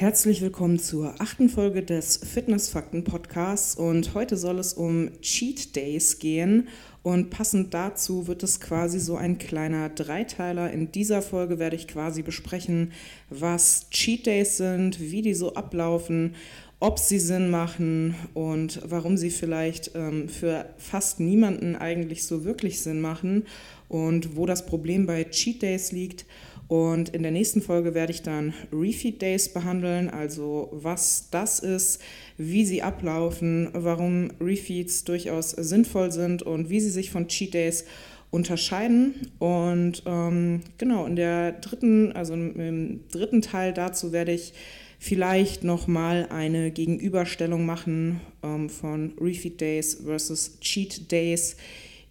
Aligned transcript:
Herzlich 0.00 0.40
willkommen 0.40 0.78
zur 0.78 1.14
achten 1.18 1.50
Folge 1.50 1.82
des 1.82 2.16
Fitnessfakten 2.16 3.04
Podcasts. 3.04 3.74
Und 3.74 4.14
heute 4.14 4.38
soll 4.38 4.58
es 4.58 4.72
um 4.72 5.10
Cheat 5.20 5.76
Days 5.76 6.18
gehen. 6.18 6.68
Und 7.02 7.28
passend 7.28 7.74
dazu 7.74 8.26
wird 8.26 8.42
es 8.42 8.60
quasi 8.60 8.98
so 8.98 9.16
ein 9.16 9.36
kleiner 9.36 9.90
Dreiteiler. 9.90 10.72
In 10.72 10.90
dieser 10.90 11.20
Folge 11.20 11.58
werde 11.58 11.76
ich 11.76 11.86
quasi 11.86 12.22
besprechen, 12.22 12.92
was 13.28 13.90
Cheat 13.90 14.24
Days 14.24 14.56
sind, 14.56 15.00
wie 15.00 15.20
die 15.20 15.34
so 15.34 15.52
ablaufen, 15.52 16.34
ob 16.78 16.98
sie 16.98 17.18
Sinn 17.18 17.50
machen 17.50 18.14
und 18.32 18.80
warum 18.86 19.18
sie 19.18 19.28
vielleicht 19.28 19.90
ähm, 19.94 20.30
für 20.30 20.64
fast 20.78 21.20
niemanden 21.20 21.76
eigentlich 21.76 22.24
so 22.24 22.46
wirklich 22.46 22.80
Sinn 22.80 23.02
machen 23.02 23.44
und 23.90 24.34
wo 24.34 24.46
das 24.46 24.64
Problem 24.64 25.04
bei 25.04 25.24
Cheat 25.24 25.60
Days 25.60 25.92
liegt 25.92 26.24
und 26.70 27.08
in 27.08 27.24
der 27.24 27.32
nächsten 27.32 27.62
Folge 27.62 27.94
werde 27.94 28.12
ich 28.12 28.22
dann 28.22 28.54
Refeed 28.72 29.20
Days 29.20 29.48
behandeln, 29.52 30.08
also 30.08 30.68
was 30.70 31.26
das 31.32 31.58
ist, 31.58 32.00
wie 32.38 32.64
sie 32.64 32.80
ablaufen, 32.80 33.70
warum 33.72 34.30
Refeeds 34.40 35.02
durchaus 35.02 35.50
sinnvoll 35.50 36.12
sind 36.12 36.44
und 36.44 36.70
wie 36.70 36.78
sie 36.78 36.90
sich 36.90 37.10
von 37.10 37.26
Cheat 37.26 37.54
Days 37.54 37.86
unterscheiden. 38.30 39.32
Und 39.40 40.04
ähm, 40.06 40.60
genau, 40.78 41.06
in 41.06 41.16
der 41.16 41.50
dritten, 41.50 42.12
also 42.12 42.34
im 42.34 43.00
dritten 43.10 43.42
Teil 43.42 43.72
dazu 43.72 44.12
werde 44.12 44.30
ich 44.30 44.52
vielleicht 45.00 45.64
nochmal 45.64 46.28
eine 46.30 46.70
Gegenüberstellung 46.70 47.66
machen 47.66 48.20
ähm, 48.44 48.70
von 48.70 49.14
Refeed 49.20 49.60
Days 49.60 50.02
versus 50.04 50.60
Cheat 50.60 51.10
Days 51.10 51.56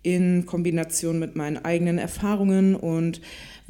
in 0.03 0.45
Kombination 0.45 1.17
mit 1.17 1.37
meinen 1.37 1.63
eigenen 1.63 1.97
Erfahrungen 1.97 2.75
und 2.75 3.21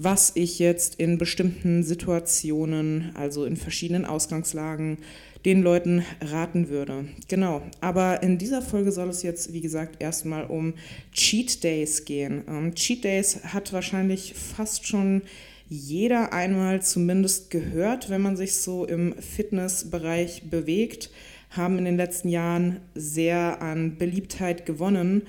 was 0.02 0.32
ich 0.36 0.60
jetzt 0.60 0.96
in 0.96 1.18
bestimmten 1.18 1.84
Situationen, 1.84 3.12
also 3.16 3.44
in 3.44 3.58
verschiedenen 3.58 4.06
Ausgangslagen, 4.06 5.00
den 5.44 5.62
Leuten 5.62 6.06
raten 6.22 6.70
würde. 6.70 7.10
Genau, 7.28 7.62
aber 7.82 8.24
in 8.24 8.38
dieser 8.38 8.62
Folge 8.62 8.94
soll 8.94 9.10
es 9.10 9.24
jetzt, 9.24 9.52
wie 9.52 9.60
gesagt, 9.60 10.02
erstmal 10.02 10.46
um 10.46 10.74
Cheat 11.12 11.66
Days 11.66 12.06
gehen. 12.06 12.44
Ähm, 12.48 12.76
Cheat 12.76 13.04
Days 13.04 13.44
hat 13.44 13.74
wahrscheinlich 13.74 14.36
fast 14.36 14.88
schon 14.88 15.22
jeder 15.68 16.32
einmal 16.32 16.82
zumindest 16.82 17.50
gehört, 17.50 18.10
wenn 18.10 18.22
man 18.22 18.38
sich 18.38 18.56
so 18.56 18.86
im 18.86 19.14
Fitnessbereich 19.20 20.44
bewegt, 20.50 21.12
haben 21.50 21.78
in 21.78 21.84
den 21.84 21.98
letzten 21.98 22.30
Jahren 22.30 22.80
sehr 22.96 23.62
an 23.62 23.98
Beliebtheit 23.98 24.66
gewonnen. 24.66 25.24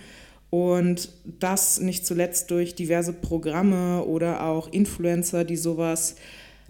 Und 0.51 1.11
das 1.25 1.81
nicht 1.81 2.05
zuletzt 2.05 2.51
durch 2.51 2.75
diverse 2.75 3.13
Programme 3.13 4.05
oder 4.05 4.45
auch 4.45 4.73
Influencer, 4.73 5.45
die 5.45 5.57
sowas 5.57 6.17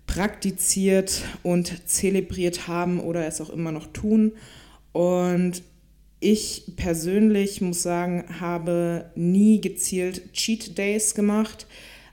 praktiziert 0.07 1.23
und 1.43 1.89
zelebriert 1.89 2.69
haben 2.69 3.01
oder 3.01 3.27
es 3.27 3.41
auch 3.41 3.51
immer 3.51 3.73
noch 3.73 3.87
tun. 3.87 4.33
Und 4.93 5.63
ich 6.19 6.73
persönlich 6.77 7.63
muss 7.63 7.83
sagen, 7.83 8.25
habe 8.41 9.11
nie 9.15 9.61
gezielt 9.61 10.35
Cheat 10.35 10.77
Days 10.77 11.15
gemacht. 11.15 11.67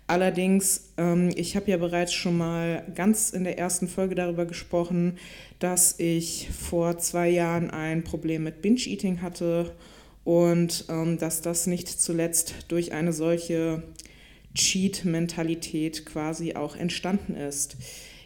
Allerdings, 0.06 0.94
ähm, 0.98 1.32
ich 1.36 1.58
habe 1.58 1.70
ja 1.70 1.76
bereits 1.76 2.14
schon 2.14 2.38
mal 2.38 2.84
ganz 2.96 3.32
in 3.32 3.44
der 3.44 3.60
ersten 3.60 3.90
Folge 3.90 4.16
darüber 4.16 4.46
gesprochen, 4.46 5.18
dass 5.60 6.00
ich 6.00 6.48
vor 6.58 6.98
zwei 6.98 7.28
Jahren 7.30 7.70
ein 7.70 8.06
Problem 8.06 8.44
mit 8.44 8.62
Binge-Eating 8.62 9.22
hatte 9.22 9.74
und 10.28 10.84
ähm, 10.90 11.18
dass 11.18 11.40
das 11.40 11.68
nicht 11.68 11.88
zuletzt 11.88 12.54
durch 12.68 12.92
eine 12.92 13.14
solche 13.14 13.82
Cheat-Mentalität 14.56 16.06
quasi 16.06 16.54
auch 16.54 16.76
entstanden 16.76 17.34
ist. 17.34 17.78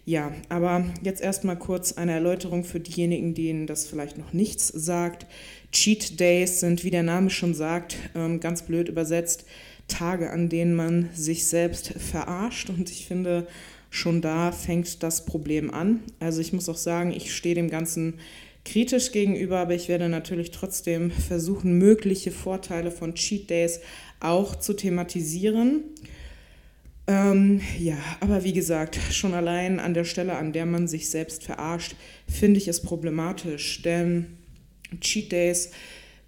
Ja, 0.03 0.31
aber 0.49 0.83
jetzt 1.03 1.21
erstmal 1.21 1.59
kurz 1.59 1.93
eine 1.93 2.13
Erläuterung 2.13 2.63
für 2.63 2.79
diejenigen, 2.79 3.35
denen 3.35 3.67
das 3.67 3.85
vielleicht 3.85 4.17
noch 4.17 4.33
nichts 4.33 4.67
sagt. 4.67 5.27
Cheat 5.71 6.19
Days 6.19 6.59
sind, 6.59 6.83
wie 6.83 6.89
der 6.89 7.03
Name 7.03 7.29
schon 7.29 7.53
sagt, 7.53 7.97
ähm, 8.15 8.39
ganz 8.39 8.63
blöd 8.63 8.89
übersetzt, 8.89 9.45
Tage, 9.87 10.31
an 10.31 10.49
denen 10.49 10.73
man 10.73 11.09
sich 11.13 11.45
selbst 11.45 11.89
verarscht. 11.89 12.71
Und 12.71 12.89
ich 12.89 13.05
finde, 13.05 13.45
schon 13.91 14.21
da 14.21 14.51
fängt 14.51 15.03
das 15.03 15.27
Problem 15.27 15.69
an. 15.69 15.99
Also 16.19 16.41
ich 16.41 16.51
muss 16.51 16.67
auch 16.67 16.77
sagen, 16.77 17.11
ich 17.11 17.31
stehe 17.31 17.53
dem 17.53 17.69
Ganzen 17.69 18.15
kritisch 18.65 19.11
gegenüber, 19.11 19.59
aber 19.59 19.73
ich 19.73 19.89
werde 19.89 20.09
natürlich 20.09 20.51
trotzdem 20.51 21.11
versuchen, 21.11 21.77
mögliche 21.77 22.31
Vorteile 22.31 22.91
von 22.91 23.15
Cheat 23.15 23.49
Days 23.49 23.79
auch 24.19 24.55
zu 24.55 24.73
thematisieren. 24.73 25.83
Ähm, 27.07 27.61
ja, 27.79 27.97
aber 28.19 28.43
wie 28.43 28.53
gesagt, 28.53 28.97
schon 29.11 29.33
allein 29.33 29.79
an 29.79 29.93
der 29.93 30.03
Stelle, 30.03 30.35
an 30.35 30.53
der 30.53 30.65
man 30.65 30.87
sich 30.87 31.09
selbst 31.09 31.43
verarscht, 31.43 31.95
finde 32.27 32.59
ich 32.59 32.67
es 32.67 32.81
problematisch, 32.81 33.81
denn 33.81 34.27
Cheat 34.99 35.31
Days 35.31 35.71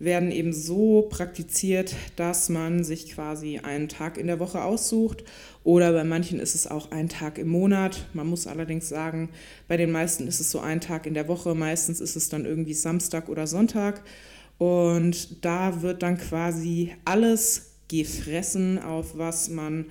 werden 0.04 0.32
eben 0.32 0.54
so 0.54 1.08
praktiziert, 1.10 1.96
dass 2.16 2.50
man 2.50 2.84
sich 2.84 3.12
quasi 3.12 3.60
einen 3.60 3.90
Tag 3.90 4.18
in 4.18 4.28
der 4.28 4.40
Woche 4.40 4.64
aussucht 4.64 5.24
oder 5.64 5.94
bei 5.94 6.04
manchen 6.04 6.40
ist 6.40 6.56
es 6.56 6.68
auch 6.68 6.92
ein 6.92 7.08
Tag 7.08 7.38
im 7.38 7.48
Monat. 7.48 8.06
Man 8.14 8.28
muss 8.28 8.48
allerdings 8.48 8.90
sagen, 8.90 9.30
bei 9.68 9.78
den 9.78 9.92
meisten 9.92 10.28
ist 10.28 10.42
es 10.42 10.52
so 10.52 10.60
ein 10.60 10.82
Tag 10.82 11.06
in 11.06 11.14
der 11.14 11.28
Woche. 11.30 11.56
Meistens 11.56 12.02
ist 12.02 12.16
es 12.16 12.30
dann 12.30 12.46
irgendwie 12.46 12.74
Samstag 12.74 13.30
oder 13.30 13.48
Sonntag. 13.48 14.04
Und 14.58 15.44
da 15.46 15.82
wird 15.82 16.04
dann 16.04 16.18
quasi 16.18 16.92
alles 17.06 17.72
gefressen, 17.88 18.78
auf 18.78 19.18
was 19.18 19.50
man 19.50 19.86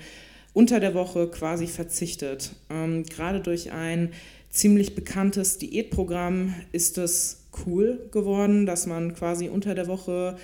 unter 0.53 0.79
der 0.79 0.95
Woche 0.95 1.29
quasi 1.29 1.67
verzichtet. 1.67 2.55
Ähm, 2.69 3.05
gerade 3.05 3.41
durch 3.41 3.73
ein 3.73 4.11
ziemlich 4.51 4.95
bekanntes 4.95 5.57
Diätprogramm 5.57 6.55
ist 6.73 6.99
es 6.99 7.42
cool 7.67 8.09
geworden, 8.11 8.67
dass 8.67 8.87
man 8.87 9.15
quasi 9.15 9.49
unter 9.49 9.75
der 9.75 9.87
Woche 9.87 10.37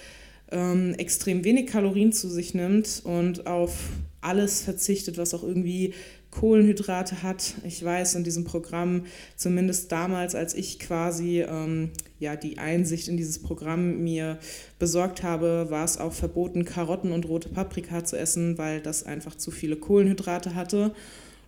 ähm, 0.51 0.95
extrem 0.95 1.45
wenig 1.45 1.67
Kalorien 1.67 2.13
zu 2.13 2.29
sich 2.29 2.55
nimmt 2.55 3.03
und 3.05 3.47
auf 3.47 3.91
alles 4.21 4.63
verzichtet, 4.63 5.19
was 5.19 5.35
auch 5.35 5.43
irgendwie 5.43 5.95
Kohlenhydrate 6.31 7.23
hat. 7.23 7.55
Ich 7.65 7.83
weiß 7.83 8.15
in 8.17 8.25
diesem 8.25 8.45
Programm, 8.45 9.07
zumindest 9.37 9.91
damals, 9.93 10.35
als 10.35 10.55
ich 10.55 10.79
quasi 10.79 11.41
ähm, 11.41 11.91
ja, 12.19 12.37
die 12.37 12.59
Einsicht 12.59 13.09
in 13.09 13.17
dieses 13.17 13.39
Programm 13.39 14.03
mir 14.03 14.39
besorgt 14.79 15.23
habe, 15.23 15.67
war 15.71 15.85
es 15.85 15.99
auch 15.99 16.13
verboten, 16.13 16.65
Karotten 16.65 17.13
und 17.13 17.27
rote 17.27 17.49
Paprika 17.49 18.05
zu 18.05 18.19
essen, 18.19 18.59
weil 18.59 18.81
das 18.81 19.05
einfach 19.05 19.37
zu 19.37 19.51
viele 19.51 19.77
Kohlenhydrate 19.77 20.55
hatte. 20.55 20.93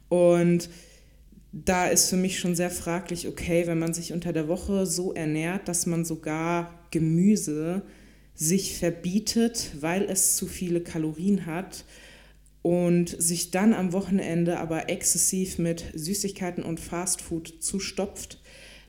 Und 0.09 0.71
da 1.53 1.87
ist 1.87 2.09
für 2.09 2.17
mich 2.17 2.39
schon 2.39 2.55
sehr 2.55 2.71
fraglich, 2.71 3.27
okay, 3.27 3.67
wenn 3.67 3.79
man 3.79 3.93
sich 3.93 4.13
unter 4.13 4.33
der 4.33 4.49
Woche 4.49 4.87
so 4.87 5.13
ernährt, 5.13 5.69
dass 5.69 5.87
man 5.87 6.05
sogar 6.05 6.87
Gemüse 6.91 7.83
sich 8.35 8.79
verbietet, 8.79 9.73
weil 9.81 10.05
es 10.05 10.37
zu 10.37 10.47
viele 10.47 10.81
Kalorien 10.81 11.47
hat 11.47 11.85
und 12.63 13.09
sich 13.21 13.51
dann 13.51 13.75
am 13.75 13.93
Wochenende 13.93 14.59
aber 14.59 14.89
exzessiv 14.89 15.59
mit 15.59 15.85
Süßigkeiten 15.95 16.63
und 16.63 16.79
Fastfood 16.79 17.55
zustopft, 17.61 18.41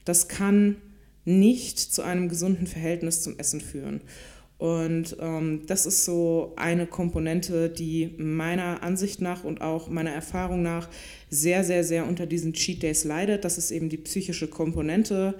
das 0.05 0.27
kann 0.27 0.77
nicht 1.25 1.79
zu 1.79 2.01
einem 2.01 2.29
gesunden 2.29 2.67
Verhältnis 2.67 3.21
zum 3.21 3.37
Essen 3.39 3.61
führen. 3.61 4.01
Und 4.61 5.17
ähm, 5.19 5.63
das 5.65 5.87
ist 5.87 6.05
so 6.05 6.53
eine 6.55 6.85
Komponente, 6.85 7.67
die 7.67 8.13
meiner 8.19 8.83
Ansicht 8.83 9.19
nach 9.19 9.43
und 9.43 9.61
auch 9.61 9.89
meiner 9.89 10.11
Erfahrung 10.11 10.61
nach 10.61 10.87
sehr, 11.31 11.63
sehr, 11.63 11.83
sehr 11.83 12.07
unter 12.07 12.27
diesen 12.27 12.53
Cheat 12.53 12.83
Days 12.83 13.03
leidet. 13.03 13.43
Das 13.43 13.57
ist 13.57 13.71
eben 13.71 13.89
die 13.89 13.97
psychische 13.97 14.47
Komponente. 14.47 15.33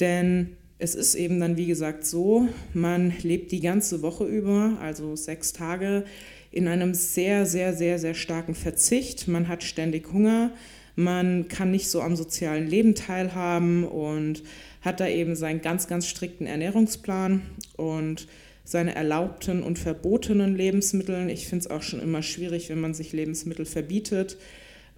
Denn 0.00 0.56
es 0.78 0.94
ist 0.94 1.14
eben 1.16 1.38
dann, 1.38 1.58
wie 1.58 1.66
gesagt, 1.66 2.06
so, 2.06 2.48
man 2.72 3.12
lebt 3.20 3.52
die 3.52 3.60
ganze 3.60 4.00
Woche 4.00 4.24
über, 4.24 4.78
also 4.80 5.16
sechs 5.16 5.52
Tage, 5.52 6.04
in 6.50 6.66
einem 6.66 6.94
sehr, 6.94 7.44
sehr, 7.44 7.74
sehr, 7.74 7.98
sehr 7.98 8.14
starken 8.14 8.54
Verzicht. 8.54 9.28
Man 9.28 9.48
hat 9.48 9.64
ständig 9.64 10.10
Hunger, 10.14 10.50
man 10.96 11.46
kann 11.48 11.70
nicht 11.72 11.90
so 11.90 12.00
am 12.00 12.16
sozialen 12.16 12.68
Leben 12.68 12.94
teilhaben 12.94 13.84
und 13.84 14.42
hat 14.80 14.98
da 14.98 15.08
eben 15.08 15.36
seinen 15.36 15.60
ganz, 15.60 15.88
ganz 15.88 16.06
strikten 16.06 16.46
Ernährungsplan 16.46 17.42
und 17.76 18.28
seine 18.64 18.94
erlaubten 18.94 19.62
und 19.62 19.78
verbotenen 19.78 20.56
Lebensmittel. 20.56 21.28
Ich 21.30 21.46
finde 21.46 21.64
es 21.64 21.70
auch 21.70 21.82
schon 21.82 22.00
immer 22.00 22.22
schwierig, 22.22 22.68
wenn 22.68 22.80
man 22.80 22.94
sich 22.94 23.12
Lebensmittel 23.12 23.64
verbietet. 23.64 24.36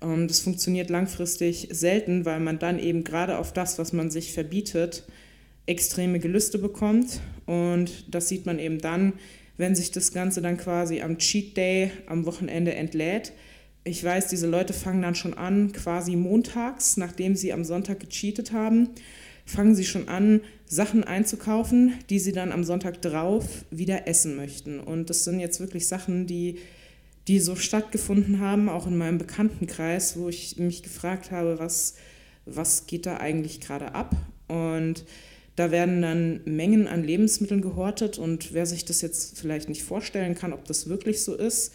Ähm, 0.02 0.28
das 0.28 0.40
funktioniert 0.40 0.90
langfristig 0.90 1.69
selten, 1.70 2.25
weil 2.25 2.40
man 2.40 2.58
dann 2.58 2.78
eben 2.78 3.05
gerade 3.05 3.38
auf 3.38 3.52
das, 3.52 3.78
was 3.78 3.93
man 3.93 4.11
sich 4.11 4.32
verbietet, 4.32 5.05
extreme 5.66 6.19
Gelüste 6.19 6.58
bekommt. 6.58 7.20
Und 7.46 8.14
das 8.14 8.28
sieht 8.28 8.46
man 8.46 8.58
eben 8.58 8.78
dann, 8.78 9.14
wenn 9.56 9.75
sich 9.75 9.90
das 9.93 10.12
Ganze 10.12 10.43
dann 10.43 10.56
quasi 10.56 11.00
am 11.00 11.19
Cheat 11.19 11.56
Day 11.56 11.90
am 12.06 12.26
Wochenende 12.26 12.75
entlädt. 12.75 13.32
Ich 13.84 14.02
weiß, 14.02 14.28
diese 14.28 14.46
Leute 14.46 14.72
fangen 14.72 15.02
dann 15.02 15.14
schon 15.14 15.34
an, 15.34 15.72
quasi 15.72 16.16
montags, 16.16 16.96
nachdem 16.96 17.37
sie 17.37 17.52
am 17.52 17.64
Sonntag 17.64 18.00
gecheatet 18.00 18.52
haben, 18.52 18.88
fangen 19.44 19.75
sie 19.75 19.85
schon 19.85 20.08
an, 20.08 20.41
Sachen 20.67 21.05
einzukaufen, 21.05 21.94
die 22.11 22.19
sie 22.19 22.32
dann 22.32 22.52
am 22.52 22.64
Sonntag 22.64 23.02
drauf 23.02 23.64
wieder 23.70 24.08
essen 24.08 24.37
möchten. 24.37 24.81
Und 24.81 25.11
das 25.11 25.25
sind 25.25 25.41
jetzt 25.41 25.61
wirklich 25.61 25.87
Sachen, 25.87 26.26
die, 26.26 26.58
die 27.29 27.41
so 27.41 27.55
stattgefunden 27.55 28.41
haben, 28.41 28.69
auch 28.69 28.87
in 28.87 28.96
meinem 28.96 29.19
Bekanntenkreis, 29.19 30.19
wo 30.19 30.29
ich 30.29 30.58
mich 30.58 30.82
gefragt 30.82 31.31
habe, 31.31 31.58
was, 31.58 31.94
was 32.46 32.87
geht 32.87 33.06
da 33.06 33.19
eigentlich 33.19 33.61
gerade 33.61 33.94
ab. 33.94 34.17
Und 34.49 35.05
da 35.56 35.70
werden 35.70 36.02
dann 36.02 36.40
Mengen 36.44 36.88
an 36.88 37.05
Lebensmitteln 37.05 37.61
gehortet 37.61 38.19
und 38.19 38.52
wer 38.52 38.67
sich 38.67 38.85
das 38.85 39.02
jetzt 39.02 39.38
vielleicht 39.38 39.69
nicht 39.69 39.82
vorstellen 39.82 40.35
kann, 40.35 40.52
ob 40.52 40.64
das 40.64 40.88
wirklich 40.88 41.23
so 41.23 41.35
ist, 41.35 41.75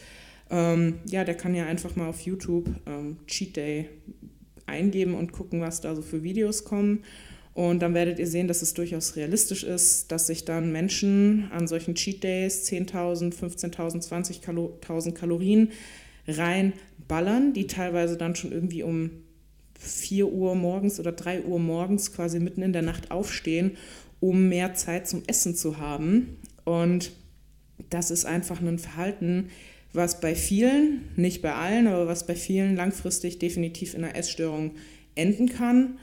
ähm, 0.50 0.96
ja, 1.06 1.24
der 1.24 1.36
kann 1.36 1.56
ja 1.56 1.66
einfach 1.66 1.96
mal 1.96 2.10
auf 2.10 2.22
YouTube 2.22 2.70
ähm, 2.86 3.18
Cheat 3.28 3.56
Day 3.56 3.90
eingeben 4.66 5.14
und 5.14 5.32
gucken, 5.32 5.62
was 5.62 5.82
da 5.82 5.96
so 5.96 6.02
für 6.02 6.24
Videos 6.24 6.64
kommen. 6.64 7.04
Und 7.60 7.82
dann 7.82 7.94
werdet 7.94 8.20
ihr 8.20 8.28
sehen, 8.28 8.48
dass 8.48 8.62
es 8.62 8.74
durchaus 8.74 9.18
realistisch 9.18 9.66
ist, 9.66 10.14
dass 10.14 10.28
sich 10.28 10.46
dann 10.46 10.72
Menschen 10.72 11.52
an 11.52 11.68
solchen 11.68 11.94
Cheat 11.94 12.24
Days 12.24 12.66
10.000, 12.72 13.34
15.000, 13.34 14.08
20.000 14.08 15.12
Kalorien 15.12 15.72
reinballern, 16.26 17.52
die 17.52 17.68
teilweise 17.68 18.16
dann 18.16 18.34
schon 18.38 18.54
irgendwie 18.54 18.82
um 18.82 19.10
4 19.78 20.32
Uhr 20.32 20.56
morgens 20.56 21.02
oder 21.02 21.12
3 21.12 21.44
Uhr 21.44 21.60
morgens 21.60 22.14
quasi 22.14 22.40
mitten 22.40 22.62
in 22.62 22.72
der 22.72 22.82
Nacht 22.82 23.12
aufstehen, 23.12 23.76
um 24.22 24.48
mehr 24.48 24.74
Zeit 24.76 25.10
zum 25.10 25.24
Essen 25.28 25.54
zu 25.54 25.80
haben. 25.80 26.38
Und 26.64 27.12
das 27.90 28.10
ist 28.10 28.24
einfach 28.24 28.62
ein 28.62 28.80
Verhalten, 28.80 29.50
was 29.92 30.22
bei 30.22 30.34
vielen, 30.34 31.10
nicht 31.18 31.42
bei 31.42 31.54
allen, 31.54 31.88
aber 31.88 32.08
was 32.08 32.26
bei 32.26 32.36
vielen 32.36 32.78
langfristig 32.78 33.38
definitiv 33.38 33.96
in 33.96 34.06
einer 34.06 34.16
Essstörung 34.16 34.76
enden 35.16 35.50
kann 35.50 35.98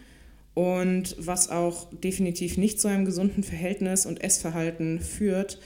und 0.56 1.14
was 1.18 1.50
auch 1.50 1.92
definitiv 1.92 2.56
nicht 2.56 2.80
zu 2.80 2.88
einem 2.88 3.04
gesunden 3.04 3.44
Verhältnis 3.44 4.06
und 4.06 4.24
Essverhalten 4.24 5.00
führt. 5.00 5.60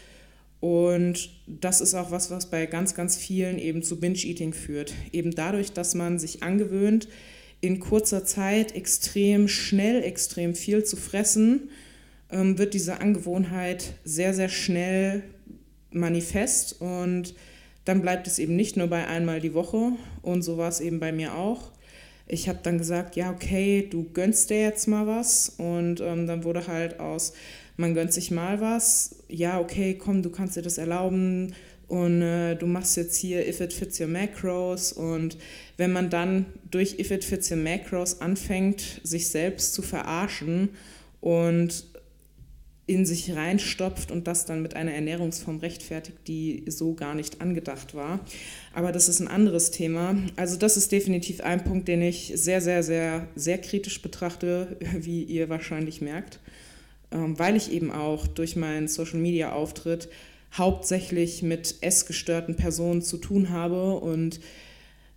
Und 0.58 1.30
das 1.46 1.80
ist 1.80 1.94
auch 1.94 2.10
was, 2.10 2.32
was 2.32 2.50
bei 2.50 2.66
ganz, 2.66 2.96
ganz 2.96 3.16
vielen 3.16 3.60
eben 3.60 3.84
zu 3.84 4.00
Binge-Eating 4.00 4.52
führt. 4.52 4.92
Eben 5.12 5.30
dadurch, 5.30 5.72
dass 5.72 5.94
man 5.94 6.18
sich 6.18 6.42
angewöhnt, 6.42 7.06
in 7.60 7.78
kurzer 7.78 8.24
Zeit 8.24 8.74
extrem 8.74 9.46
schnell, 9.46 10.02
extrem 10.02 10.56
viel 10.56 10.82
zu 10.82 10.96
fressen, 10.96 11.70
ähm, 12.32 12.58
wird 12.58 12.74
diese 12.74 13.00
Angewohnheit 13.00 13.94
sehr, 14.02 14.34
sehr 14.34 14.48
schnell 14.48 15.22
manifest 15.92 16.80
und 16.80 17.36
dann 17.84 18.02
bleibt 18.02 18.26
es 18.26 18.40
eben 18.40 18.56
nicht 18.56 18.76
nur 18.76 18.88
bei 18.88 19.06
einmal 19.06 19.40
die 19.40 19.54
Woche 19.54 19.92
und 20.22 20.42
so 20.42 20.58
war 20.58 20.68
es 20.68 20.80
eben 20.80 20.98
bei 20.98 21.12
mir 21.12 21.36
auch. 21.36 21.70
Ich 22.32 22.48
habe 22.48 22.60
dann 22.62 22.78
gesagt, 22.78 23.16
ja, 23.16 23.30
okay, 23.30 23.88
du 23.90 24.10
gönnst 24.12 24.50
dir 24.50 24.60
jetzt 24.60 24.86
mal 24.86 25.06
was. 25.06 25.54
Und 25.58 26.00
ähm, 26.00 26.26
dann 26.26 26.44
wurde 26.44 26.66
halt 26.66 27.00
aus, 27.00 27.32
man 27.76 27.94
gönnt 27.94 28.12
sich 28.12 28.30
mal 28.30 28.60
was, 28.60 29.16
ja, 29.28 29.58
okay, 29.58 29.94
komm, 29.94 30.22
du 30.22 30.30
kannst 30.30 30.56
dir 30.56 30.62
das 30.62 30.78
erlauben, 30.78 31.54
und 31.90 32.22
äh, 32.22 32.54
du 32.54 32.66
machst 32.66 32.96
jetzt 32.96 33.16
hier 33.16 33.48
If 33.48 33.60
It 33.60 33.72
Fits 33.72 33.98
Your 33.98 34.06
Macros. 34.06 34.92
Und 34.92 35.36
wenn 35.76 35.90
man 35.92 36.08
dann 36.08 36.46
durch 36.70 37.00
If 37.00 37.10
It 37.10 37.24
Fits 37.24 37.50
Your 37.50 37.56
Macros 37.56 38.20
anfängt, 38.20 39.00
sich 39.02 39.28
selbst 39.28 39.74
zu 39.74 39.82
verarschen 39.82 40.68
und 41.20 41.89
in 42.90 43.06
sich 43.06 43.36
reinstopft 43.36 44.10
und 44.10 44.26
das 44.26 44.46
dann 44.46 44.62
mit 44.62 44.74
einer 44.74 44.92
Ernährungsform 44.92 45.58
rechtfertigt, 45.58 46.18
die 46.26 46.64
so 46.66 46.94
gar 46.94 47.14
nicht 47.14 47.40
angedacht 47.40 47.94
war. 47.94 48.18
Aber 48.74 48.90
das 48.90 49.08
ist 49.08 49.20
ein 49.20 49.28
anderes 49.28 49.70
Thema. 49.70 50.16
Also 50.34 50.56
das 50.56 50.76
ist 50.76 50.90
definitiv 50.90 51.40
ein 51.40 51.62
Punkt, 51.62 51.86
den 51.86 52.02
ich 52.02 52.32
sehr, 52.34 52.60
sehr, 52.60 52.82
sehr, 52.82 53.28
sehr 53.36 53.58
kritisch 53.58 54.02
betrachte, 54.02 54.76
wie 54.98 55.22
ihr 55.22 55.48
wahrscheinlich 55.48 56.00
merkt, 56.00 56.40
ähm, 57.12 57.38
weil 57.38 57.54
ich 57.54 57.70
eben 57.70 57.92
auch 57.92 58.26
durch 58.26 58.56
meinen 58.56 58.88
Social-Media-Auftritt 58.88 60.08
hauptsächlich 60.52 61.44
mit 61.44 61.76
essgestörten 61.82 62.56
Personen 62.56 63.02
zu 63.02 63.18
tun 63.18 63.50
habe 63.50 63.94
und 64.00 64.40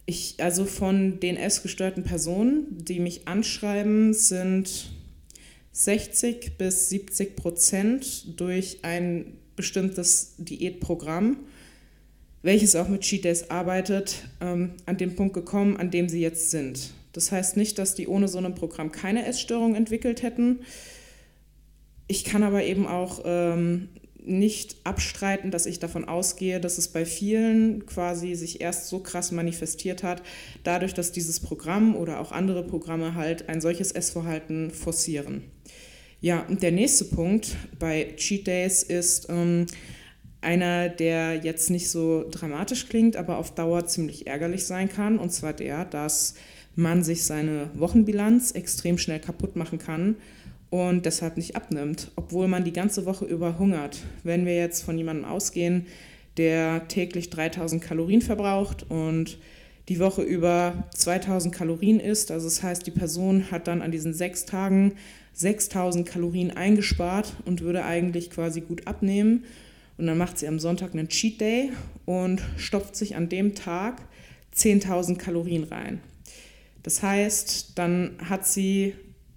ich, 0.06 0.36
also 0.38 0.66
von 0.66 1.20
den 1.20 1.38
essgestörten 1.38 2.04
Personen, 2.04 2.68
die 2.70 3.00
mich 3.00 3.28
anschreiben, 3.28 4.14
sind 4.14 4.92
60 5.74 6.58
bis 6.58 6.90
70 6.90 7.36
Prozent 7.36 8.40
durch 8.40 8.80
ein 8.84 9.38
bestimmtes 9.56 10.36
Diätprogramm, 10.38 11.38
welches 12.44 12.76
auch 12.76 12.88
mit 12.88 13.02
Cheat 13.02 13.26
Days 13.26 13.50
arbeitet, 13.50 14.24
ähm, 14.40 14.76
an 14.86 14.98
den 14.98 15.16
Punkt 15.16 15.34
gekommen, 15.34 15.78
an 15.78 15.92
dem 15.92 16.10
sie 16.10 16.22
jetzt 16.22 16.52
sind. 16.52 16.92
Das 17.12 17.32
heißt 17.32 17.58
nicht, 17.58 17.80
dass 17.80 17.96
die 17.96 18.08
ohne 18.08 18.28
so 18.28 18.38
ein 18.38 18.56
Programm 18.56 18.92
keine 18.92 19.26
Essstörung 19.26 19.76
entwickelt 19.76 20.22
hätten. 20.22 20.60
Ich 22.08 22.24
kann 22.24 22.44
aber 22.44 22.64
eben 22.64 22.86
auch 22.86 23.22
ähm, 23.26 23.90
nicht 24.26 24.78
abstreiten, 24.84 25.52
dass 25.52 25.66
ich 25.66 25.80
davon 25.80 26.06
ausgehe, 26.06 26.60
dass 26.60 26.78
es 26.78 26.88
bei 26.88 27.06
vielen 27.06 27.86
quasi 27.86 28.36
sich 28.36 28.62
erst 28.62 28.88
so 28.88 29.00
krass 29.00 29.32
manifestiert 29.32 30.04
hat, 30.04 30.22
dadurch, 30.64 30.94
dass 30.94 31.12
dieses 31.12 31.40
Programm 31.40 31.96
oder 31.96 32.20
auch 32.20 32.32
andere 32.32 32.64
Programme 32.64 33.16
halt 33.16 33.50
ein 33.50 33.62
solches 33.62 33.92
Essverhalten 33.92 34.72
forcieren. 34.72 35.44
Ja, 36.24 36.46
und 36.48 36.64
der 36.64 36.72
nächste 36.72 37.04
Punkt 37.04 37.58
bei 37.80 38.14
Cheat 38.16 38.48
Days 38.48 38.82
ist 38.82 39.28
ähm, 39.28 39.66
einer, 40.40 40.88
der 40.88 41.36
jetzt 41.36 41.70
nicht 41.70 41.90
so 41.90 42.24
dramatisch 42.32 42.88
klingt, 42.88 43.18
aber 43.18 43.38
auf 43.38 43.54
Dauer 43.54 43.88
ziemlich 43.88 44.26
ärgerlich 44.26 44.64
sein 44.64 44.88
kann, 44.88 45.20
und 45.20 45.34
zwar 45.34 45.52
der, 45.52 45.84
dass 45.84 46.36
man 46.78 47.04
sich 47.04 47.26
seine 47.26 47.70
Wochenbilanz 47.74 48.52
extrem 48.52 48.98
schnell 48.98 49.20
kaputt 49.20 49.58
machen 49.58 49.80
kann 49.80 50.16
und 50.70 51.06
deshalb 51.06 51.36
nicht 51.36 51.58
abnimmt, 51.58 52.12
obwohl 52.16 52.48
man 52.48 52.64
die 52.64 52.72
ganze 52.72 53.06
Woche 53.06 53.26
über 53.26 53.60
hungert. 53.60 54.00
Wenn 54.24 54.46
wir 54.46 54.56
jetzt 54.56 54.82
von 54.82 54.98
jemandem 54.98 55.26
ausgehen, 55.26 55.88
der 56.38 56.88
täglich 56.88 57.32
3000 57.32 57.84
Kalorien 57.84 58.22
verbraucht 58.22 58.86
und 58.90 59.40
die 59.90 60.00
Woche 60.00 60.22
über 60.22 60.88
2000 60.96 61.54
Kalorien 61.54 62.00
isst, 62.00 62.32
also 62.32 62.48
das 62.48 62.64
heißt, 62.64 62.88
die 62.88 62.92
Person 62.92 63.52
hat 63.52 63.68
dann 63.68 63.82
an 63.82 63.92
diesen 63.92 64.14
sechs 64.14 64.46
Tagen 64.46 64.94
6000 65.34 66.08
Kalorien 66.08 66.52
eingespart 66.52 67.34
und 67.46 67.62
würde 67.62 67.84
eigentlich 67.84 68.30
quasi 68.30 68.62
gut 68.62 68.88
abnehmen. 68.88 69.46
Und 69.98 70.08
dann 70.08 70.18
macht 70.18 70.38
sie 70.38 70.48
am 70.48 70.60
Sonntag 70.60 70.94
einen 70.94 71.10
Cheat 71.10 71.42
Day 71.42 71.72
und 72.06 72.42
stopft 72.58 72.96
sich 72.96 73.16
an 73.16 73.30
dem 73.30 73.56
Tag 73.56 74.02
10.000 74.56 75.18
Kalorien 75.18 75.64
rein. 75.64 76.02
Das 76.84 77.02
heißt, 77.02 77.74
dann 77.76 78.12
hat 78.30 78.46
sie 78.46 78.96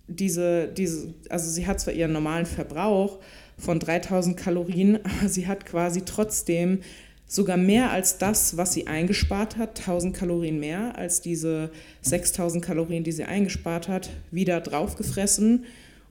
diese, 0.08 0.68
diese, 0.68 1.14
also 1.28 1.50
sie 1.50 1.66
hat 1.66 1.80
zwar 1.80 1.94
ihren 1.94 2.12
normalen 2.12 2.46
Verbrauch 2.46 3.18
von 3.58 3.78
3000 3.78 4.36
Kalorien, 4.36 4.96
aber 5.04 5.28
sie 5.28 5.46
hat 5.46 5.66
quasi 5.66 6.02
trotzdem 6.02 6.80
sogar 7.26 7.56
mehr 7.56 7.90
als 7.90 8.18
das, 8.18 8.56
was 8.56 8.72
sie 8.72 8.86
eingespart 8.86 9.56
hat, 9.56 9.80
1000 9.80 10.16
Kalorien 10.16 10.60
mehr 10.60 10.96
als 10.96 11.20
diese 11.20 11.70
6000 12.02 12.64
Kalorien, 12.64 13.04
die 13.04 13.12
sie 13.12 13.24
eingespart 13.24 13.88
hat, 13.88 14.10
wieder 14.30 14.60
draufgefressen 14.60 15.64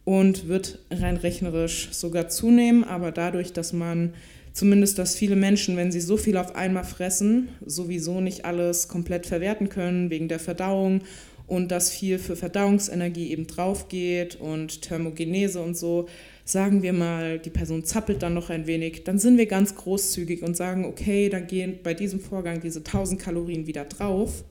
und 0.03 0.47
wird 0.47 0.79
rein 0.91 1.17
rechnerisch 1.17 1.89
sogar 1.91 2.27
zunehmen, 2.29 2.83
aber 2.83 3.11
dadurch, 3.11 3.53
dass 3.53 3.73
man 3.73 4.13
zumindest, 4.53 4.99
dass 4.99 5.15
viele 5.15 5.35
Menschen, 5.35 5.77
wenn 5.77 5.91
sie 5.91 6.01
so 6.01 6.15
viel 6.17 6.37
auf 6.37 6.55
einmal 6.55 6.83
fressen, 6.83 7.49
sowieso 7.65 8.21
nicht 8.21 8.45
alles 8.45 8.87
komplett 8.87 9.25
verwerten 9.25 9.69
können 9.69 10.09
wegen 10.09 10.27
der 10.27 10.39
Verdauung 10.39 11.01
und 11.47 11.71
dass 11.71 11.91
viel 11.91 12.19
für 12.19 12.35
Verdauungsenergie 12.35 13.31
eben 13.31 13.47
drauf 13.47 13.89
geht 13.89 14.35
und 14.35 14.81
Thermogenese 14.81 15.61
und 15.61 15.77
so, 15.77 16.07
sagen 16.45 16.83
wir 16.83 16.93
mal, 16.93 17.39
die 17.39 17.49
Person 17.49 17.83
zappelt 17.83 18.21
dann 18.21 18.35
noch 18.35 18.51
ein 18.51 18.67
wenig, 18.67 19.03
dann 19.03 19.17
sind 19.17 19.39
wir 19.39 19.47
ganz 19.47 19.75
großzügig 19.75 20.43
und 20.43 20.55
sagen, 20.55 20.85
okay, 20.85 21.27
dann 21.27 21.47
gehen 21.47 21.79
bei 21.83 21.95
diesem 21.95 22.19
Vorgang 22.19 22.61
diese 22.61 22.79
1000 22.79 23.19
Kalorien 23.19 23.65
wieder 23.65 23.83
drauf. 23.85 24.45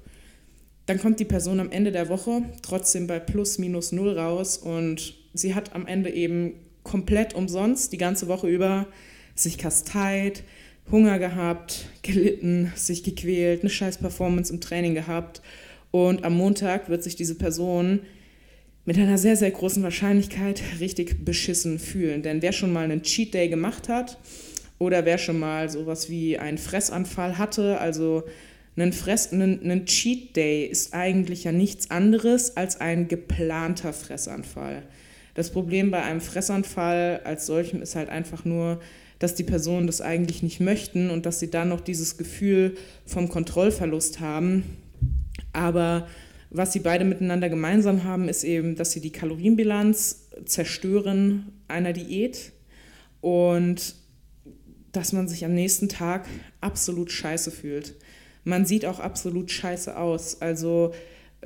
Dann 0.86 0.98
kommt 0.98 1.20
die 1.20 1.24
Person 1.24 1.60
am 1.60 1.70
Ende 1.70 1.92
der 1.92 2.08
Woche 2.08 2.42
trotzdem 2.62 3.06
bei 3.06 3.20
plus 3.20 3.58
minus 3.58 3.92
null 3.92 4.18
raus 4.18 4.58
und 4.58 5.14
sie 5.32 5.54
hat 5.54 5.74
am 5.74 5.86
Ende 5.86 6.10
eben 6.10 6.54
komplett 6.82 7.32
umsonst 7.34 7.92
die 7.92 7.98
ganze 7.98 8.26
Woche 8.26 8.48
über 8.48 8.86
sich 9.36 9.56
kasteit, 9.56 10.42
Hunger 10.90 11.18
gehabt, 11.18 11.86
gelitten, 12.02 12.72
sich 12.74 13.04
gequält, 13.04 13.60
eine 13.60 13.70
scheiß 13.70 13.98
Performance 13.98 14.52
im 14.52 14.60
Training 14.60 14.94
gehabt 14.94 15.40
und 15.92 16.24
am 16.24 16.34
Montag 16.36 16.88
wird 16.88 17.04
sich 17.04 17.14
diese 17.14 17.36
Person 17.36 18.00
mit 18.85 18.99
einer 18.99 19.19
sehr, 19.19 19.37
sehr 19.37 19.50
großen 19.50 19.83
Wahrscheinlichkeit 19.83 20.62
richtig 20.81 21.25
beschissen 21.25 21.79
fühlen. 21.79 22.23
Denn 22.23 22.43
wer 22.43 22.53
schon 22.53 22.73
mal 22.73 22.85
einen 22.85 23.03
Cheat 23.03 23.35
Day 23.35 23.49
gemacht 23.49 23.88
hat 23.88 24.19
oder 24.79 25.05
wer 25.05 25.19
schon 25.19 25.38
mal 25.38 25.71
sowas 25.71 26.11
wie 26.11 26.38
einen 26.38 26.59
Fressanfall 26.59 27.38
hatte, 27.38 27.79
also 27.81 28.25
ein, 28.76 28.93
Fress, 28.93 29.33
ein, 29.33 29.71
ein 29.71 29.87
Cheat 29.87 30.37
Day 30.37 30.67
ist 30.67 30.95
eigentlich 30.95 31.45
ja 31.45 31.53
nichts 31.53 31.91
anderes 31.91 32.57
als 32.57 32.81
ein 32.81 33.09
geplanter 33.09 33.93
Fressanfall. 33.93 34.83
Das 35.35 35.50
Problem 35.50 35.91
bei 35.91 36.03
einem 36.03 36.21
Fressanfall 36.21 37.21
als 37.25 37.47
solchem 37.47 37.83
ist 37.83 37.97
halt 37.97 38.09
einfach 38.09 38.45
nur, 38.45 38.81
dass 39.19 39.35
die 39.35 39.45
Personen 39.45 39.87
das 39.87 40.00
eigentlich 40.00 40.43
nicht 40.43 40.61
möchten 40.61 41.11
und 41.11 41.25
dass 41.25 41.41
sie 41.41 41.50
dann 41.50 41.69
noch 41.69 41.81
dieses 41.81 42.19
Gefühl 42.19 42.76
vom 43.07 43.29
Kontrollverlust 43.29 44.21
haben, 44.21 44.64
aber 45.53 46.07
was 46.54 46.73
sie 46.73 46.80
beide 46.80 47.04
miteinander 47.04 47.50
gemeinsam 47.50 48.04
haben, 48.04 48.28
ist 48.28 48.44
eben, 48.44 48.76
dass 48.76 48.92
sie 48.92 49.00
die 49.00 49.12
Kalorienbilanz 49.12 50.30
zerstören 50.46 51.52
einer 51.68 51.92
Diät 51.92 52.52
und 53.20 53.96
dass 54.92 55.12
man 55.12 55.28
sich 55.28 55.44
am 55.44 55.52
nächsten 55.52 55.88
Tag 55.88 56.26
absolut 56.61 57.11
scheiße 57.11 57.50
fühlt. 57.50 57.96
Man 58.44 58.64
sieht 58.64 58.87
auch 58.87 59.00
absolut 59.00 59.50
scheiße 59.50 59.96
aus. 59.96 60.40
Also 60.40 60.92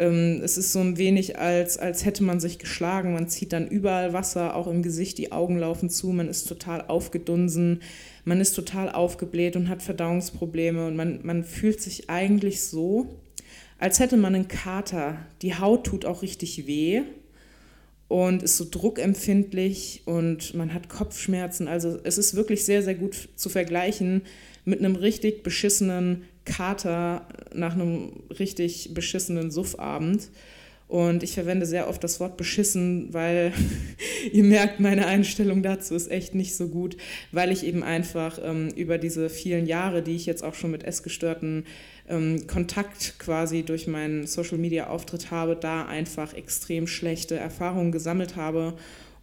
Ähm, 0.01 0.43
es 0.45 0.57
ist 0.57 0.73
so 0.73 0.79
ein 0.79 0.97
wenig, 0.97 1.39
als, 1.41 1.77
als 1.77 2.05
hätte 2.05 2.23
man 2.23 2.39
sich 2.39 2.61
geschlagen. 2.61 3.15
Man 3.15 3.29
zieht 3.29 3.53
dann 3.53 3.67
überall 3.67 4.13
Wasser, 4.13 4.55
auch 4.55 4.69
im 4.69 4.83
Gesicht, 4.83 5.19
die 5.19 5.33
Augen 5.33 5.59
laufen 5.59 5.91
zu, 5.91 6.11
man 6.11 6.29
ist 6.29 6.49
total 6.49 6.85
aufgedunsen, 6.87 7.83
man 8.25 8.41
ist 8.41 8.53
total 8.55 8.93
aufgebläht 8.93 9.57
und 9.57 9.69
hat 9.69 9.83
Verdauungsprobleme 9.83 10.87
und 10.87 10.95
man, 10.95 11.19
man 11.25 11.43
fühlt 11.43 11.81
sich 11.83 12.09
eigentlich 12.09 12.63
so, 12.63 13.09
als 13.79 14.01
hätte 14.01 14.17
man 14.17 14.35
einen 14.35 14.49
Kater. 14.49 15.19
Die 15.43 15.55
Haut 15.55 15.85
tut 15.85 16.05
auch 16.05 16.23
richtig 16.23 16.67
weh 16.67 17.03
und 18.09 18.43
ist 18.43 18.57
so 18.57 18.67
druckempfindlich 18.69 20.03
und 20.07 20.55
man 20.55 20.75
hat 20.75 20.89
Kopfschmerzen. 20.89 21.69
Also 21.69 21.99
es 22.03 22.19
ist 22.19 22.35
wirklich 22.35 22.65
sehr, 22.65 22.83
sehr 22.83 22.95
gut 22.95 23.29
zu 23.37 23.49
vergleichen 23.49 24.23
mit 24.65 24.81
einem 24.81 24.97
richtig 24.97 25.43
beschissenen 25.43 26.25
Kater 26.45 27.29
nach 27.55 27.75
einem 27.75 28.13
richtig 28.39 28.95
beschissenen 28.95 29.51
Suffabend. 29.51 30.31
Und 30.89 31.23
ich 31.23 31.35
verwende 31.35 31.67
sehr 31.67 31.89
oft 31.89 32.03
das 32.03 32.19
Wort 32.19 32.39
beschissen, 32.39 33.13
weil 33.13 33.53
ihr 34.33 34.45
merkt, 34.45 34.81
meine 34.81 35.07
Einstellung 35.07 35.63
dazu 35.63 35.95
ist 35.95 36.11
echt 36.11 36.35
nicht 36.35 36.57
so 36.57 36.69
gut, 36.69 36.97
weil 37.33 37.53
ich 37.53 37.65
eben 37.65 37.83
einfach 37.83 38.39
ähm, 38.43 38.69
über 38.77 38.99
diese 38.99 39.31
vielen 39.31 39.67
Jahre, 39.67 40.03
die 40.03 40.17
ich 40.17 40.27
jetzt 40.27 40.43
auch 40.43 40.55
schon 40.55 40.71
mit 40.71 40.85
Essgestörten 40.85 41.65
ähm, 42.09 42.47
Kontakt 42.47 43.19
quasi 43.19 43.63
durch 43.63 43.87
meinen 43.87 44.27
Social-Media-Auftritt 44.27 45.31
habe, 45.31 45.57
da 45.57 45.87
einfach 45.87 46.35
extrem 46.35 46.87
schlechte 46.87 47.37
Erfahrungen 47.37 47.93
gesammelt 47.93 48.37
habe 48.37 48.75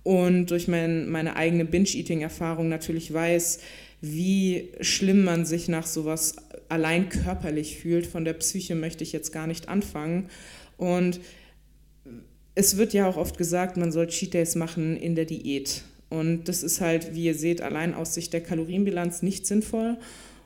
und 0.03 0.51
durch 0.51 0.67
mein, 0.67 1.09
meine 1.09 1.35
eigene 1.35 1.65
Binge-Eating-Erfahrung 1.65 2.69
natürlich 2.69 3.11
weiß, 3.11 3.59
wie 4.01 4.69
schlimm 4.81 5.23
man 5.23 5.45
sich 5.45 5.67
nach 5.67 5.87
sowas 5.87 6.35
allein 6.69 7.09
körperlich 7.09 7.77
fühlt. 7.77 8.05
Von 8.05 8.23
der 8.23 8.33
Psyche 8.33 8.75
möchte 8.75 9.03
ich 9.03 9.13
jetzt 9.13 9.31
gar 9.31 9.47
nicht 9.47 9.67
anfangen. 9.67 10.29
Und 10.77 11.19
es 12.55 12.77
wird 12.77 12.93
ja 12.93 13.07
auch 13.07 13.17
oft 13.17 13.37
gesagt, 13.37 13.77
man 13.77 13.91
soll 13.91 14.07
Cheat 14.07 14.33
Days 14.33 14.55
machen 14.55 14.97
in 14.97 15.15
der 15.15 15.25
Diät. 15.25 15.83
Und 16.09 16.45
das 16.45 16.63
ist 16.63 16.81
halt, 16.81 17.13
wie 17.13 17.25
ihr 17.25 17.35
seht, 17.35 17.61
allein 17.61 17.93
aus 17.93 18.13
Sicht 18.13 18.31
der 18.31 18.41
Kalorienbilanz 18.41 19.21
nicht 19.21 19.45
sinnvoll. 19.45 19.97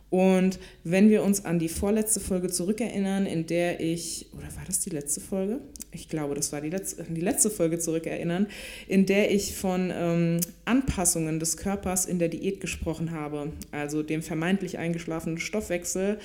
Und 0.09 0.59
wenn 0.83 1.09
wir 1.09 1.23
uns 1.23 1.45
an 1.45 1.59
die 1.59 1.69
vorletzte 1.69 2.19
Folge 2.19 2.49
zurückerinnern, 2.49 3.25
in 3.25 3.45
der 3.45 3.79
ich, 3.79 4.25
oder 4.33 4.47
war 4.55 4.63
das 4.65 4.79
die 4.79 4.89
letzte 4.89 5.21
Folge? 5.21 5.59
Ich 5.91 6.09
glaube, 6.09 6.35
das 6.35 6.51
war 6.51 6.61
die 6.61 6.69
letzte, 6.69 7.03
die 7.03 7.21
letzte 7.21 7.49
Folge 7.49 7.79
zurückerinnern, 7.79 8.47
in 8.87 9.05
der 9.05 9.31
ich 9.31 9.55
von 9.55 9.91
ähm, 9.93 10.39
Anpassungen 10.65 11.39
des 11.39 11.57
Körpers 11.57 12.05
in 12.05 12.19
der 12.19 12.29
Diät 12.29 12.59
gesprochen 12.59 13.11
habe, 13.11 13.51
also 13.71 14.01
dem 14.01 14.21
vermeintlich 14.21 14.77
eingeschlafenen 14.77 15.39
Stoffwechsel, 15.39 16.19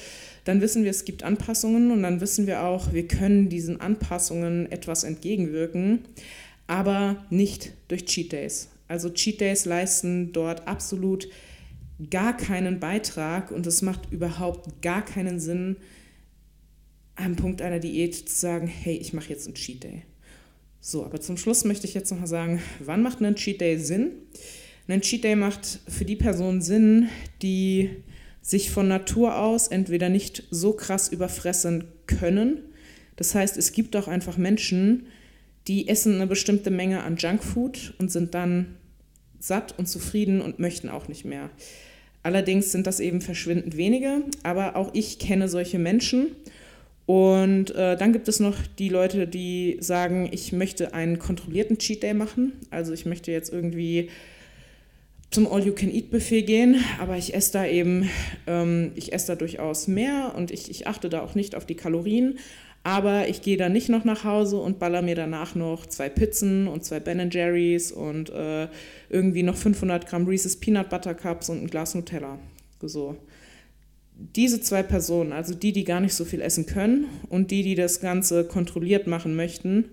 dann 0.45 0.61
wissen 0.61 0.85
wir, 0.85 0.91
es 0.91 1.05
gibt 1.05 1.23
Anpassungen 1.23 1.91
und 1.91 2.03
dann 2.03 2.21
wissen 2.21 2.47
wir 2.47 2.63
auch, 2.63 2.93
wir 2.93 3.09
können 3.09 3.49
diesen 3.49 3.81
Anpassungen 3.81 4.71
etwas 4.71 5.05
entgegenwirken, 5.05 6.01
aber 6.67 7.25
nicht 7.31 7.73
durch 7.89 8.07
Cheat 8.07 8.33
Days. 8.33 8.69
Also 8.89 9.11
Cheat 9.11 9.41
Days 9.41 9.65
leisten 9.65 10.33
dort 10.33 10.69
absolut 10.69 11.29
gar 12.11 12.37
keinen 12.37 12.81
Beitrag 12.81 13.51
und 13.51 13.67
es 13.67 13.83
macht 13.83 14.11
überhaupt 14.11 14.83
gar 14.83 15.05
keinen 15.05 15.39
Sinn, 15.39 15.77
am 17.17 17.37
Punkt 17.37 17.63
einer 17.63 17.79
Diät 17.79 18.15
zu 18.15 18.35
sagen, 18.35 18.67
hey, 18.67 18.97
ich 18.97 19.13
mache 19.13 19.29
jetzt 19.29 19.47
einen 19.47 19.55
Cheat 19.55 19.85
Day. 19.85 20.03
So, 20.81 21.05
aber 21.05 21.21
zum 21.21 21.37
Schluss 21.37 21.65
möchte 21.65 21.87
ich 21.87 21.95
jetzt 21.95 22.11
noch 22.11 22.21
mal 22.21 22.27
sagen, 22.27 22.61
wann 22.81 23.03
macht 23.03 23.21
ein 23.21 23.37
Cheat 23.37 23.61
Day 23.61 23.79
Sinn? 23.79 24.11
Ein 24.89 25.01
Cheat 25.01 25.25
Day 25.25 25.37
macht 25.37 25.81
für 25.89 26.05
die 26.05 26.17
Person 26.17 26.61
Sinn, 26.61 27.09
die 27.41 27.91
sich 28.43 28.71
von 28.71 28.89
Natur 28.89 29.39
aus 29.39 29.69
entweder 29.69 30.11
nicht 30.11 30.43
so 30.51 30.75
krass 30.75 31.09
überfressen 31.09 31.85
können. 32.07 32.61
Das 33.17 33.35
heißt, 33.35 33.57
es 33.57 33.73
gibt 33.73 33.97
auch 33.97 34.09
einfach 34.09 34.37
Menschen, 34.37 35.07
die 35.67 35.89
essen 35.89 36.17
eine 36.17 36.27
bestimmte 36.27 36.71
Menge 36.71 37.03
an 37.03 37.17
Junkfood 37.17 37.95
und 37.99 38.13
sind 38.13 38.35
dann 38.35 38.75
satt 39.47 39.79
und 39.79 39.87
zufrieden 39.87 40.41
und 40.41 40.59
möchten 40.59 40.89
auch 40.89 41.09
nicht 41.09 41.25
mehr. 41.25 41.51
Allerdings 42.23 42.73
sind 42.73 42.87
das 42.87 43.01
eben 43.01 43.21
verschwindend 43.21 43.77
wenige, 43.77 44.23
aber 44.43 44.77
auch 44.77 44.91
ich 44.95 45.19
kenne 45.19 45.49
solche 45.49 45.79
Menschen. 45.79 46.29
Und 47.05 47.75
äh, 47.75 47.99
dann 47.99 48.15
gibt 48.15 48.29
es 48.29 48.41
noch 48.41 48.57
die 48.79 48.89
Leute, 48.89 49.27
die 49.29 49.77
sagen, 49.81 50.31
ich 50.33 50.53
möchte 50.53 50.95
einen 50.95 51.19
kontrollierten 51.19 51.77
Cheat 51.77 52.03
Day 52.03 52.15
machen. 52.15 52.55
Also 52.71 52.95
ich 52.95 53.05
möchte 53.05 53.31
jetzt 53.31 53.53
irgendwie 53.53 54.09
zum 55.31 55.47
All-You-Can-Eat-Buffet 55.47 56.43
gehen, 56.43 56.83
aber 56.99 57.19
ich 57.19 57.35
esse 57.35 57.53
da 57.53 57.67
eben, 57.67 58.09
ähm, 58.47 58.93
ich 58.95 59.13
esse 59.13 59.27
da 59.27 59.35
durchaus 59.35 59.89
mehr 59.89 60.33
und 60.35 60.51
ich, 60.51 60.71
ich 60.71 60.87
achte 60.87 61.11
da 61.11 61.21
auch 61.21 61.35
nicht 61.35 61.55
auf 61.55 61.67
die 61.67 61.75
Kalorien. 61.75 62.39
Aber 62.87 63.29
ich 63.29 63.41
gehe 63.41 63.57
dann 63.57 63.73
nicht 63.73 63.89
noch 63.89 64.05
nach 64.05 64.25
Hause 64.25 64.59
und 64.59 64.79
baller 64.79 65.01
mir 65.01 65.15
danach 65.15 65.55
noch 65.55 65.87
zwei 65.87 66.11
Pizzen 66.11 66.69
und 66.69 66.85
zwei 66.85 67.01
Ben 67.01 67.31
Jerry's 67.31 67.91
und 67.91 68.29
äh, 68.29 68.69
irgendwie 69.09 69.43
noch 69.43 69.57
500 69.57 70.07
Gramm 70.07 70.27
Reese's 70.27 70.61
Peanut 70.61 70.91
Butter 70.91 71.15
Cups 71.15 71.49
und 71.49 71.63
ein 71.63 71.67
Glas 71.67 71.95
Nutella. 71.95 72.39
So. 72.83 73.17
Diese 74.15 74.61
zwei 74.61 74.83
Personen, 74.83 75.33
also 75.33 75.55
die, 75.55 75.73
die 75.73 75.85
gar 75.85 76.01
nicht 76.01 76.15
so 76.15 76.27
viel 76.27 76.43
essen 76.43 76.67
können 76.67 77.07
und 77.31 77.51
die, 77.51 77.63
die 77.63 77.75
das 77.75 78.01
Ganze 78.01 78.45
kontrolliert 78.45 79.07
machen 79.07 79.35
möchten, 79.35 79.87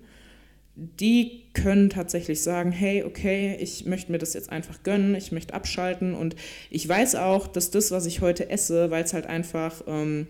die 0.76 1.44
können 1.54 1.90
tatsächlich 1.90 2.44
sagen, 2.44 2.72
hey, 2.72 3.04
okay, 3.04 3.58
ich 3.60 3.86
möchte 3.86 4.12
mir 4.12 4.18
das 4.18 4.34
jetzt 4.34 4.50
einfach 4.50 4.84
gönnen, 4.84 5.16
ich 5.16 5.32
möchte 5.32 5.54
abschalten 5.54 6.14
und 6.14 6.36
ich 6.70 6.88
weiß 6.88 7.16
auch, 7.16 7.48
dass 7.48 7.72
das, 7.72 7.92
was 7.92 8.06
ich 8.06 8.22
heute 8.22 8.50
esse, 8.50 8.92
weil 8.92 9.04
es 9.04 9.14
halt 9.14 9.28
einfach 9.28 9.82
ähm, 9.88 10.28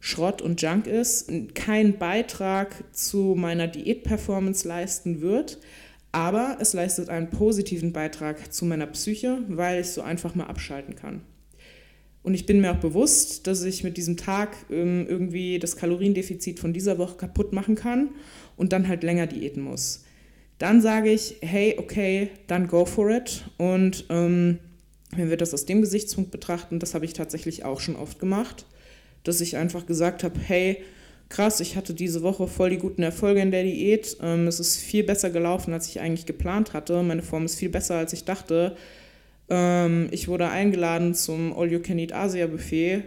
Schrott 0.00 0.42
und 0.42 0.62
Junk 0.62 0.86
ist, 0.86 1.30
keinen 1.54 1.98
Beitrag 1.98 2.84
zu 2.92 3.34
meiner 3.36 3.66
Diätperformance 3.66 4.66
leisten 4.66 5.20
wird, 5.20 5.58
aber 6.12 6.58
es 6.60 6.72
leistet 6.72 7.08
einen 7.08 7.30
positiven 7.30 7.92
Beitrag 7.92 8.52
zu 8.52 8.64
meiner 8.64 8.86
Psyche, 8.86 9.38
weil 9.48 9.80
ich 9.80 9.88
so 9.88 10.02
einfach 10.02 10.34
mal 10.34 10.46
abschalten 10.46 10.94
kann. 10.96 11.22
Und 12.22 12.34
ich 12.34 12.46
bin 12.46 12.60
mir 12.60 12.72
auch 12.72 12.80
bewusst, 12.80 13.46
dass 13.46 13.62
ich 13.62 13.84
mit 13.84 13.96
diesem 13.96 14.16
Tag 14.16 14.56
ähm, 14.70 15.06
irgendwie 15.08 15.58
das 15.58 15.76
Kaloriendefizit 15.76 16.58
von 16.58 16.72
dieser 16.72 16.98
Woche 16.98 17.16
kaputt 17.16 17.52
machen 17.52 17.76
kann 17.76 18.10
und 18.56 18.72
dann 18.72 18.88
halt 18.88 19.04
länger 19.04 19.26
diäten 19.26 19.62
muss. 19.62 20.04
Dann 20.58 20.80
sage 20.80 21.12
ich, 21.12 21.36
hey, 21.40 21.76
okay, 21.78 22.30
dann 22.46 22.66
go 22.66 22.84
for 22.84 23.10
it. 23.10 23.44
Und 23.58 24.06
ähm, 24.08 24.58
wenn 25.14 25.30
wir 25.30 25.36
das 25.36 25.54
aus 25.54 25.66
dem 25.66 25.82
Gesichtspunkt 25.82 26.30
betrachten, 26.30 26.80
das 26.80 26.94
habe 26.94 27.04
ich 27.04 27.12
tatsächlich 27.12 27.64
auch 27.64 27.78
schon 27.78 27.94
oft 27.94 28.18
gemacht 28.18 28.66
dass 29.28 29.40
ich 29.40 29.56
einfach 29.56 29.86
gesagt 29.86 30.24
habe, 30.24 30.38
hey, 30.38 30.82
krass, 31.28 31.60
ich 31.60 31.76
hatte 31.76 31.94
diese 31.94 32.22
Woche 32.22 32.46
voll 32.46 32.70
die 32.70 32.78
guten 32.78 33.02
Erfolge 33.02 33.40
in 33.40 33.50
der 33.50 33.64
Diät. 33.64 34.16
Ähm, 34.22 34.46
es 34.46 34.60
ist 34.60 34.76
viel 34.78 35.04
besser 35.04 35.30
gelaufen, 35.30 35.72
als 35.72 35.88
ich 35.88 36.00
eigentlich 36.00 36.26
geplant 36.26 36.72
hatte. 36.72 37.02
Meine 37.02 37.22
Form 37.22 37.44
ist 37.44 37.56
viel 37.56 37.68
besser, 37.68 37.96
als 37.96 38.12
ich 38.12 38.24
dachte. 38.24 38.76
Ähm, 39.48 40.08
ich 40.10 40.28
wurde 40.28 40.48
eingeladen 40.48 41.14
zum 41.14 41.56
All-You-Can-Eat 41.56 42.12
Asia-Buffet. 42.12 43.02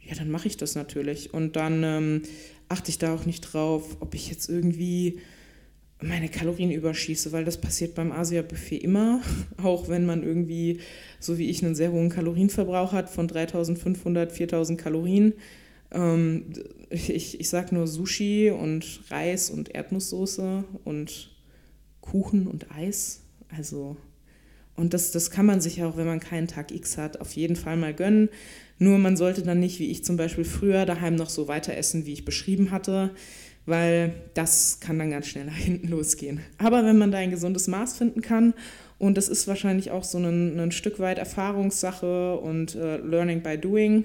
Ja, 0.00 0.14
dann 0.16 0.30
mache 0.30 0.48
ich 0.48 0.56
das 0.56 0.74
natürlich. 0.74 1.32
Und 1.32 1.56
dann 1.56 1.82
ähm, 1.84 2.22
achte 2.68 2.90
ich 2.90 2.98
da 2.98 3.14
auch 3.14 3.26
nicht 3.26 3.40
drauf, 3.40 3.96
ob 4.00 4.14
ich 4.14 4.28
jetzt 4.28 4.48
irgendwie 4.48 5.20
meine 6.02 6.28
Kalorien 6.28 6.72
überschieße, 6.72 7.30
weil 7.32 7.44
das 7.44 7.60
passiert 7.60 7.94
beim 7.94 8.10
Asia-Buffet 8.12 8.78
immer, 8.78 9.20
auch 9.62 9.88
wenn 9.88 10.04
man 10.04 10.22
irgendwie, 10.22 10.80
so 11.20 11.38
wie 11.38 11.48
ich, 11.48 11.64
einen 11.64 11.74
sehr 11.74 11.92
hohen 11.92 12.10
Kalorienverbrauch 12.10 12.92
hat 12.92 13.08
von 13.08 13.28
3500, 13.28 14.32
4000 14.32 14.80
Kalorien 14.80 15.34
ähm, 15.92 16.52
ich 16.90 17.40
ich 17.40 17.48
sage 17.48 17.74
nur 17.74 17.86
Sushi 17.86 18.50
und 18.50 19.00
Reis 19.10 19.50
und 19.50 19.74
Erdnusssoße 19.74 20.64
und 20.84 21.30
Kuchen 22.00 22.46
und 22.46 22.70
Eis. 22.70 23.22
Also, 23.56 23.96
und 24.74 24.94
das, 24.94 25.10
das 25.12 25.30
kann 25.30 25.46
man 25.46 25.60
sich 25.60 25.82
auch, 25.82 25.96
wenn 25.96 26.06
man 26.06 26.20
keinen 26.20 26.48
Tag 26.48 26.72
X 26.72 26.98
hat, 26.98 27.20
auf 27.20 27.32
jeden 27.32 27.56
Fall 27.56 27.76
mal 27.76 27.94
gönnen. 27.94 28.28
Nur 28.78 28.98
man 28.98 29.16
sollte 29.16 29.42
dann 29.42 29.60
nicht, 29.60 29.78
wie 29.78 29.90
ich 29.90 30.04
zum 30.04 30.16
Beispiel 30.16 30.44
früher, 30.44 30.86
daheim 30.86 31.14
noch 31.14 31.30
so 31.30 31.48
weiter 31.48 31.76
essen, 31.76 32.06
wie 32.06 32.12
ich 32.12 32.24
beschrieben 32.24 32.70
hatte, 32.70 33.10
weil 33.66 34.14
das 34.34 34.80
kann 34.80 34.98
dann 34.98 35.10
ganz 35.10 35.28
schnell 35.28 35.44
nach 35.46 35.56
hinten 35.56 35.88
losgehen. 35.88 36.40
Aber 36.58 36.84
wenn 36.84 36.98
man 36.98 37.12
da 37.12 37.18
ein 37.18 37.30
gesundes 37.30 37.68
Maß 37.68 37.96
finden 37.96 38.22
kann, 38.22 38.54
und 38.98 39.16
das 39.16 39.28
ist 39.28 39.48
wahrscheinlich 39.48 39.90
auch 39.90 40.04
so 40.04 40.18
ein, 40.18 40.60
ein 40.60 40.70
Stück 40.70 41.00
weit 41.00 41.18
Erfahrungssache 41.18 42.36
und 42.36 42.76
äh, 42.76 42.98
Learning 42.98 43.42
by 43.42 43.58
Doing, 43.58 44.04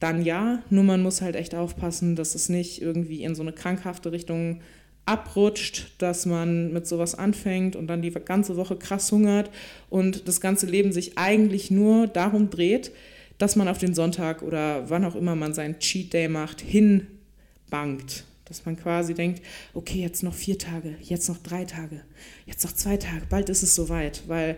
dann 0.00 0.24
ja. 0.24 0.62
Nur 0.70 0.84
man 0.84 1.02
muss 1.02 1.22
halt 1.22 1.36
echt 1.36 1.54
aufpassen, 1.54 2.16
dass 2.16 2.34
es 2.34 2.48
nicht 2.48 2.82
irgendwie 2.82 3.22
in 3.22 3.34
so 3.34 3.42
eine 3.42 3.52
krankhafte 3.52 4.10
Richtung 4.10 4.60
abrutscht, 5.06 5.92
dass 5.98 6.26
man 6.26 6.72
mit 6.72 6.86
sowas 6.86 7.14
anfängt 7.14 7.76
und 7.76 7.86
dann 7.86 8.02
die 8.02 8.10
ganze 8.10 8.56
Woche 8.56 8.76
krass 8.76 9.10
hungert 9.10 9.50
und 9.88 10.28
das 10.28 10.40
ganze 10.40 10.66
Leben 10.66 10.92
sich 10.92 11.18
eigentlich 11.18 11.70
nur 11.70 12.06
darum 12.06 12.50
dreht, 12.50 12.92
dass 13.38 13.56
man 13.56 13.68
auf 13.68 13.78
den 13.78 13.94
Sonntag 13.94 14.42
oder 14.42 14.88
wann 14.90 15.04
auch 15.04 15.16
immer 15.16 15.34
man 15.34 15.54
seinen 15.54 15.78
Cheat 15.78 16.12
Day 16.12 16.28
macht, 16.28 16.60
hinbangt. 16.60 18.24
Dass 18.44 18.66
man 18.66 18.76
quasi 18.76 19.14
denkt, 19.14 19.42
okay, 19.74 20.00
jetzt 20.00 20.22
noch 20.22 20.34
vier 20.34 20.58
Tage, 20.58 20.96
jetzt 21.00 21.28
noch 21.28 21.38
drei 21.38 21.64
Tage, 21.64 22.02
jetzt 22.46 22.64
noch 22.64 22.72
zwei 22.72 22.96
Tage, 22.96 23.22
bald 23.28 23.48
ist 23.48 23.62
es 23.62 23.74
soweit, 23.74 24.24
weil 24.26 24.56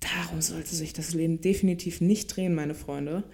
darum 0.00 0.40
sollte 0.40 0.74
sich 0.74 0.92
das 0.92 1.12
Leben 1.14 1.40
definitiv 1.40 2.00
nicht 2.00 2.34
drehen, 2.34 2.54
meine 2.54 2.74
Freunde. 2.74 3.24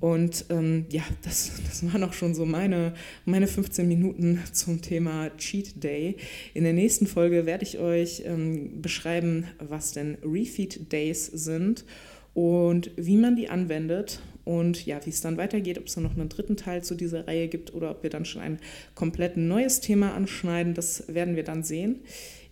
Und 0.00 0.46
ähm, 0.48 0.86
ja, 0.88 1.02
das, 1.22 1.52
das 1.66 1.84
waren 1.92 2.02
auch 2.04 2.14
schon 2.14 2.34
so 2.34 2.46
meine, 2.46 2.94
meine 3.26 3.46
15 3.46 3.86
Minuten 3.86 4.42
zum 4.50 4.80
Thema 4.80 5.30
Cheat 5.36 5.82
Day. 5.82 6.16
In 6.54 6.64
der 6.64 6.72
nächsten 6.72 7.06
Folge 7.06 7.44
werde 7.44 7.64
ich 7.64 7.78
euch 7.78 8.22
ähm, 8.24 8.80
beschreiben, 8.80 9.46
was 9.58 9.92
denn 9.92 10.16
Refeed 10.24 10.90
Days 10.90 11.26
sind 11.26 11.84
und 12.32 12.90
wie 12.96 13.18
man 13.18 13.36
die 13.36 13.50
anwendet 13.50 14.20
und 14.44 14.86
ja, 14.86 15.04
wie 15.04 15.10
es 15.10 15.20
dann 15.20 15.36
weitergeht, 15.36 15.78
ob 15.78 15.86
es 15.86 15.94
dann 15.94 16.04
noch 16.04 16.16
einen 16.16 16.30
dritten 16.30 16.56
Teil 16.56 16.82
zu 16.82 16.94
dieser 16.94 17.26
Reihe 17.26 17.48
gibt 17.48 17.74
oder 17.74 17.90
ob 17.90 18.02
wir 18.02 18.10
dann 18.10 18.24
schon 18.24 18.40
ein 18.40 18.58
komplett 18.94 19.36
neues 19.36 19.80
Thema 19.80 20.14
anschneiden, 20.14 20.72
das 20.72 21.04
werden 21.12 21.36
wir 21.36 21.44
dann 21.44 21.62
sehen. 21.62 22.00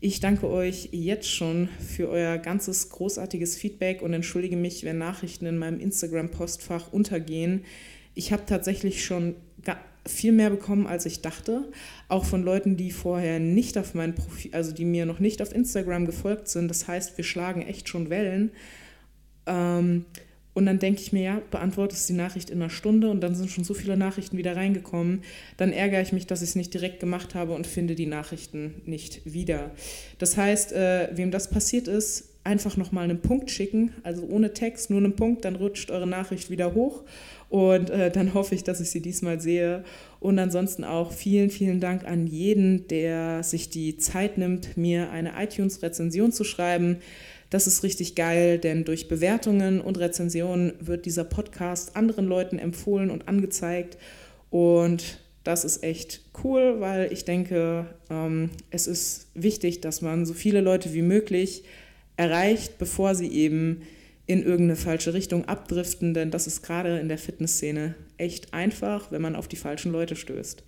Ich 0.01 0.21
danke 0.21 0.49
euch 0.49 0.91
jetzt 0.93 1.29
schon 1.29 1.69
für 1.81 2.09
euer 2.09 2.39
ganzes 2.39 2.89
großartiges 2.91 3.57
Feedback 3.57 4.01
und 4.01 4.13
entschuldige 4.13 4.57
mich, 4.57 4.85
wenn 4.85 4.99
Nachrichten 4.99 5.47
in 5.47 5.59
meinem 5.59 5.81
Instagram-Postfach 5.81 6.93
untergehen. 6.93 7.65
Ich 8.15 8.33
habe 8.33 8.47
tatsächlich 8.47 9.05
schon 9.05 9.35
viel 10.09 10.33
mehr 10.33 10.51
bekommen, 10.51 10.87
als 10.87 11.07
ich 11.07 11.21
dachte. 11.21 11.71
Auch 12.09 12.25
von 12.25 12.43
Leuten, 12.43 12.77
die 12.77 12.91
vorher 12.91 13.39
nicht 13.41 13.79
auf 13.79 13.95
mein 13.95 14.15
Profil, 14.15 14.55
also 14.55 14.73
die 14.73 14.85
mir 14.85 15.07
noch 15.07 15.21
nicht 15.21 15.43
auf 15.43 15.55
Instagram 15.55 16.07
gefolgt 16.07 16.49
sind. 16.49 16.69
Das 16.69 16.89
heißt, 16.89 17.17
wir 17.17 17.25
schlagen 17.25 17.63
echt 17.63 17.89
schon 17.89 18.11
Wellen. 18.11 18.51
Ähm, 19.47 20.05
und 20.59 20.67
dann 20.67 20.81
denke 20.81 21.01
ich 21.01 21.13
mir, 21.13 21.23
ja, 21.23 21.43
beantwortest 21.53 22.09
die 22.09 22.15
Nachricht 22.15 22.51
in 22.51 22.61
einer 22.61 22.69
Stunde 22.69 23.11
und 23.11 23.21
dann 23.21 23.37
sind 23.37 23.49
schon 23.49 23.63
so 23.63 23.75
viele 23.75 23.97
Nachrichten 23.97 24.37
wieder 24.37 24.57
reingekommen. 24.57 25.23
Dann 25.57 25.73
ärgere 25.73 26.03
ich 26.03 26.13
mich, 26.13 26.27
dass 26.27 26.43
ich 26.43 26.49
es 26.49 26.57
nicht 26.57 26.75
direkt 26.75 26.99
gemacht 26.99 27.37
habe 27.37 27.53
und 27.53 27.65
finde 27.65 27.95
die 27.95 28.07
Nachrichten 28.07 28.83
nicht 28.85 29.21
wieder. 29.25 29.71
Das 30.19 30.37
heißt, 30.37 30.73
äh, 30.73 31.11
wem 31.13 31.31
das 31.31 31.49
passiert 31.49 31.87
ist, 31.87 32.31
einfach 32.43 32.77
nochmal 32.77 33.05
einen 33.05 33.21
Punkt 33.21 33.53
schicken, 33.53 33.93
also 34.03 34.25
ohne 34.25 34.53
Text, 34.53 34.91
nur 34.91 34.99
einen 34.99 35.15
Punkt, 35.15 35.45
dann 35.45 35.55
rutscht 35.55 35.93
eure 35.93 36.09
Nachricht 36.09 36.51
wieder 36.51 36.75
hoch 36.75 37.05
und 37.51 37.91
äh, 37.91 38.11
dann 38.11 38.35
hoffe 38.35 38.57
ich, 38.57 38.65
dass 38.65 38.81
ich 38.81 38.91
sie 38.91 39.01
diesmal 39.01 39.41
sehe. 39.41 39.85
Und 40.19 40.41
ansonsten 40.41 40.83
auch 40.83 41.13
vielen, 41.13 41.51
vielen 41.51 41.79
Dank 41.79 42.05
an 42.05 42.27
jeden, 42.27 42.89
der 42.89 43.45
sich 43.45 43.71
die 43.71 43.97
Zeit 43.97 44.39
nimmt, 44.39 44.77
mir 44.77 45.11
eine 45.11 45.35
iTunes-Rezension 45.41 46.33
zu 46.33 46.43
schreiben. 46.43 46.97
Das 47.51 47.67
ist 47.67 47.83
richtig 47.83 48.15
geil, 48.15 48.59
denn 48.59 48.85
durch 48.85 49.09
Bewertungen 49.09 49.81
und 49.81 49.99
Rezensionen 49.99 50.75
wird 50.81 51.07
dieser 51.07 51.25
Podcast 51.25 51.97
anderen 51.97 52.27
Leuten 52.27 52.59
empfohlen 52.59 53.11
und 53.11 53.27
angezeigt. 53.27 53.97
Und 54.51 55.19
das 55.45 55.65
ist 55.65 55.83
echt 55.83 56.21
cool, 56.45 56.81
weil 56.81 57.11
ich 57.13 57.25
denke, 57.25 57.87
ähm, 58.11 58.51
es 58.71 58.87
ist 58.87 59.29
wichtig, 59.35 59.81
dass 59.81 60.03
man 60.03 60.27
so 60.27 60.35
viele 60.35 60.61
Leute 60.61 60.93
wie 60.93 61.03
möglich 61.03 61.65
erreicht, 62.17 62.77
bevor 62.79 63.15
sie 63.15 63.29
eben 63.33 63.83
in 64.27 64.43
irgendeine 64.43 64.77
falsche 64.77 65.15
Richtung 65.15 65.47
abdriften, 65.47 66.13
denn 66.13 66.31
das 66.31 66.47
ist 66.47 66.63
gerade 66.63 66.99
in 66.99 67.09
der 67.09 67.17
Fitnessszene 67.17 67.95
echt 68.19 68.53
einfach, 68.53 69.11
wenn 69.11 69.23
man 69.23 69.35
auf 69.35 69.49
die 69.49 69.57
falschen 69.57 69.91
Leute 69.91 70.17
stößt. 70.17 70.65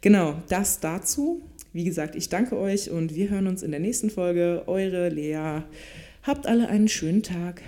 Genau, 0.00 0.42
das 0.48 0.80
dazu. 0.80 1.42
Wie 1.72 1.84
gesagt, 1.84 2.16
ich 2.16 2.28
danke 2.28 2.58
euch 2.58 2.90
und 2.90 3.14
wir 3.14 3.30
hören 3.30 3.46
uns 3.46 3.62
in 3.62 3.70
der 3.70 3.78
nächsten 3.78 4.10
Folge. 4.10 4.64
Eure 4.66 5.10
Lea. 5.10 5.62
Habt 6.26 6.46
alle 6.46 6.68
einen 6.68 6.88
schönen 6.88 7.22
Tag. 7.22 7.60